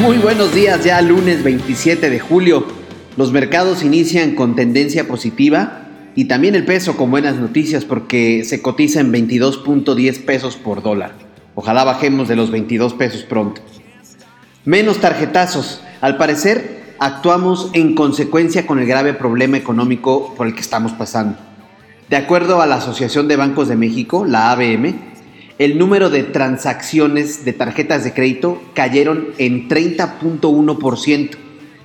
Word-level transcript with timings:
Muy 0.00 0.16
buenos 0.18 0.54
días, 0.54 0.82
ya 0.84 1.00
lunes 1.02 1.44
27 1.44 2.10
de 2.10 2.18
julio. 2.18 2.66
Los 3.16 3.30
mercados 3.30 3.84
inician 3.84 4.34
con 4.34 4.56
tendencia 4.56 5.06
positiva 5.06 5.86
y 6.16 6.24
también 6.24 6.54
el 6.54 6.64
peso 6.64 6.96
con 6.96 7.10
buenas 7.10 7.36
noticias 7.36 7.84
porque 7.84 8.44
se 8.44 8.62
cotiza 8.62 9.00
en 9.00 9.12
22.10 9.12 10.24
pesos 10.24 10.56
por 10.56 10.82
dólar. 10.82 11.12
Ojalá 11.54 11.84
bajemos 11.84 12.26
de 12.26 12.36
los 12.36 12.50
22 12.50 12.94
pesos 12.94 13.22
pronto. 13.22 13.60
Menos 14.64 14.98
tarjetazos. 14.98 15.82
Al 16.00 16.16
parecer, 16.16 16.94
actuamos 16.98 17.70
en 17.74 17.94
consecuencia 17.94 18.66
con 18.66 18.78
el 18.80 18.86
grave 18.86 19.12
problema 19.12 19.58
económico 19.58 20.34
por 20.34 20.46
el 20.46 20.54
que 20.54 20.62
estamos 20.62 20.92
pasando. 20.92 21.36
De 22.08 22.16
acuerdo 22.16 22.60
a 22.60 22.66
la 22.66 22.76
Asociación 22.76 23.28
de 23.28 23.36
Bancos 23.36 23.68
de 23.68 23.76
México, 23.76 24.24
la 24.24 24.50
ABM, 24.50 25.11
el 25.64 25.78
número 25.78 26.10
de 26.10 26.24
transacciones 26.24 27.44
de 27.44 27.52
tarjetas 27.52 28.02
de 28.02 28.12
crédito 28.12 28.60
cayeron 28.74 29.28
en 29.38 29.68
30.1% 29.68 31.30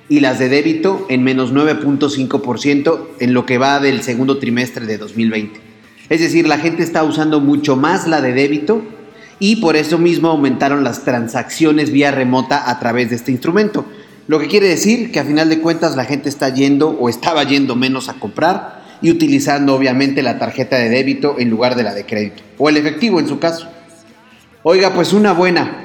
y 0.08 0.18
las 0.18 0.40
de 0.40 0.48
débito 0.48 1.06
en 1.08 1.22
menos 1.22 1.54
9.5% 1.54 3.06
en 3.20 3.34
lo 3.34 3.46
que 3.46 3.56
va 3.56 3.78
del 3.78 4.02
segundo 4.02 4.38
trimestre 4.38 4.84
de 4.84 4.98
2020. 4.98 5.60
Es 6.08 6.20
decir, 6.20 6.48
la 6.48 6.58
gente 6.58 6.82
está 6.82 7.04
usando 7.04 7.38
mucho 7.38 7.76
más 7.76 8.08
la 8.08 8.20
de 8.20 8.32
débito 8.32 8.82
y 9.38 9.56
por 9.56 9.76
eso 9.76 9.96
mismo 9.96 10.26
aumentaron 10.26 10.82
las 10.82 11.04
transacciones 11.04 11.92
vía 11.92 12.10
remota 12.10 12.68
a 12.68 12.80
través 12.80 13.10
de 13.10 13.16
este 13.16 13.30
instrumento. 13.30 13.86
Lo 14.26 14.40
que 14.40 14.48
quiere 14.48 14.66
decir 14.66 15.12
que 15.12 15.20
a 15.20 15.24
final 15.24 15.48
de 15.48 15.60
cuentas 15.60 15.94
la 15.94 16.04
gente 16.04 16.28
está 16.28 16.48
yendo 16.52 16.88
o 16.90 17.08
estaba 17.08 17.44
yendo 17.44 17.76
menos 17.76 18.08
a 18.08 18.14
comprar 18.14 18.77
y 19.00 19.10
utilizando 19.10 19.74
obviamente 19.74 20.22
la 20.22 20.38
tarjeta 20.38 20.76
de 20.76 20.88
débito 20.88 21.36
en 21.38 21.50
lugar 21.50 21.76
de 21.76 21.82
la 21.82 21.94
de 21.94 22.04
crédito, 22.04 22.42
o 22.58 22.68
el 22.68 22.76
efectivo 22.76 23.20
en 23.20 23.28
su 23.28 23.38
caso. 23.38 23.68
Oiga, 24.62 24.92
pues 24.92 25.12
una 25.12 25.32
buena. 25.32 25.84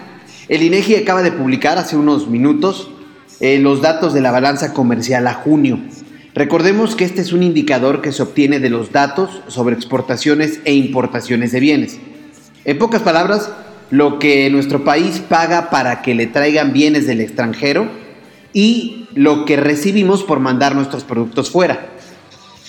El 0.50 0.64
INEGI 0.64 0.96
acaba 0.96 1.22
de 1.22 1.32
publicar 1.32 1.78
hace 1.78 1.96
unos 1.96 2.28
minutos 2.28 2.90
eh, 3.40 3.60
los 3.60 3.82
datos 3.82 4.14
de 4.14 4.22
la 4.22 4.32
balanza 4.32 4.74
comercial 4.74 5.28
a 5.28 5.34
junio. 5.34 5.80
Recordemos 6.36 6.96
que 6.96 7.06
este 7.06 7.22
es 7.22 7.32
un 7.32 7.44
indicador 7.44 8.02
que 8.02 8.12
se 8.12 8.24
obtiene 8.24 8.60
de 8.60 8.70
los 8.70 8.92
datos 8.92 9.42
sobre 9.48 9.76
exportaciones 9.76 10.60
e 10.66 10.74
importaciones 10.74 11.52
de 11.52 11.60
bienes. 11.60 12.00
En 12.66 12.80
pocas 12.80 13.04
palabras, 13.04 13.52
lo 13.92 14.18
que 14.18 14.50
nuestro 14.50 14.84
país 14.84 15.22
paga 15.30 15.70
para 15.70 16.02
que 16.02 16.16
le 16.16 16.26
traigan 16.26 16.74
bienes 16.74 17.06
del 17.06 17.22
extranjero 17.22 17.88
y 18.54 19.08
lo 19.14 19.46
que 19.46 19.58
recibimos 19.58 20.24
por 20.24 20.40
mandar 20.40 20.74
nuestros 20.74 21.04
productos 21.04 21.52
fuera. 21.52 21.90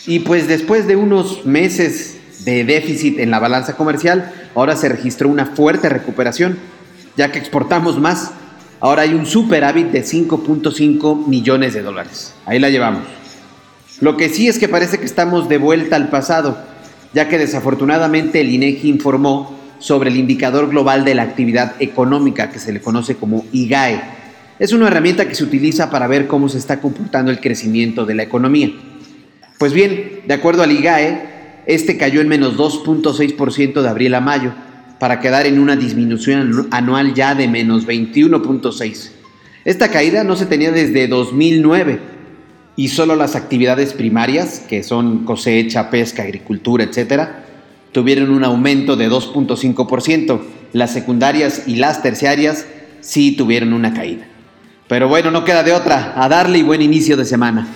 Y 0.07 0.21
pues 0.21 0.49
después 0.49 0.87
de 0.87 0.97
unos 0.97 1.47
meses 1.47 2.19
de 2.45 2.65
déficit 2.65 3.19
en 3.19 3.31
la 3.31 3.39
balanza 3.39 3.77
comercial, 3.77 4.33
ahora 4.55 4.77
se 4.77 4.89
registró 4.89 5.29
una 5.29 5.47
fuerte 5.47 5.89
recuperación, 5.89 6.59
ya 7.17 7.33
que 7.33 7.39
exportamos 7.39 7.99
más. 7.99 8.33
Ahora 8.81 9.03
hay 9.03 9.15
un 9.15 9.25
superávit 9.25 9.87
de 9.89 10.05
5.5 10.05 11.27
millones 11.27 11.73
de 11.73 11.83
dólares. 11.83 12.35
Ahí 12.45 12.59
la 12.59 12.69
llevamos. 12.69 13.05
Lo 14.01 14.17
que 14.17 14.29
sí 14.29 14.49
es 14.49 14.59
que 14.59 14.69
parece 14.69 14.99
que 14.99 15.07
estamos 15.07 15.49
de 15.49 15.57
vuelta 15.57 15.97
al 15.97 16.11
pasado, 16.11 16.59
ya 17.15 17.29
que 17.29 17.39
desafortunadamente 17.39 18.41
el 18.41 18.51
INEGI 18.51 18.91
informó 18.91 19.57
sobre 19.79 20.11
el 20.11 20.17
indicador 20.17 20.69
global 20.69 21.05
de 21.05 21.15
la 21.15 21.23
actividad 21.23 21.75
económica 21.79 22.51
que 22.51 22.59
se 22.59 22.73
le 22.73 22.81
conoce 22.81 23.17
como 23.17 23.47
IGAE. 23.53 24.03
Es 24.59 24.73
una 24.73 24.89
herramienta 24.89 25.27
que 25.27 25.35
se 25.35 25.45
utiliza 25.45 25.91
para 25.91 26.07
ver 26.07 26.27
cómo 26.27 26.49
se 26.49 26.59
está 26.59 26.81
comportando 26.81 27.31
el 27.31 27.41
crecimiento 27.41 28.05
de 28.05 28.15
la 28.15 28.23
economía. 28.23 28.71
Pues 29.65 29.73
bien, 29.73 30.21
de 30.27 30.35
acuerdo 30.35 30.63
al 30.63 30.73
IGAE, 30.73 31.23
este 31.65 31.97
cayó 31.97 32.21
en 32.21 32.29
menos 32.29 32.59
2.6% 32.59 33.81
de 33.81 33.89
abril 33.89 34.15
a 34.15 34.21
mayo, 34.21 34.53
para 34.99 35.21
quedar 35.21 35.47
en 35.47 35.59
una 35.59 35.75
disminución 35.75 36.69
anual 36.71 37.15
ya 37.15 37.35
de 37.35 37.49
menos 37.49 37.87
21.6%. 37.87 39.09
Esta 39.65 39.89
caída 39.89 40.23
no 40.23 40.37
se 40.37 40.45
tenía 40.45 40.71
desde 40.71 41.09
2009 41.09 41.99
y 42.77 42.89
solo 42.89 43.17
las 43.17 43.37
actividades 43.37 43.95
primarias, 43.95 44.61
que 44.69 44.83
son 44.83 45.25
cosecha, 45.25 45.89
pesca, 45.89 46.25
agricultura, 46.25 46.85
etcétera, 46.85 47.47
tuvieron 47.93 48.33
un 48.33 48.45
aumento 48.45 48.97
de 48.97 49.09
2.5%. 49.09 50.43
Las 50.75 50.93
secundarias 50.93 51.63
y 51.67 51.77
las 51.77 52.03
terciarias 52.03 52.67
sí 53.01 53.33
tuvieron 53.33 53.73
una 53.73 53.95
caída. 53.95 54.27
Pero 54.89 55.09
bueno, 55.09 55.31
no 55.31 55.47
queda 55.47 55.63
de 55.63 55.73
otra, 55.73 56.13
a 56.23 56.29
darle 56.29 56.59
y 56.59 56.63
buen 56.63 56.83
inicio 56.83 57.17
de 57.17 57.25
semana. 57.25 57.67